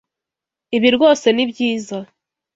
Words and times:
Ibi 0.75 0.89
rwose 0.95 1.27
ni 1.31 1.45
byiza. 1.51 1.97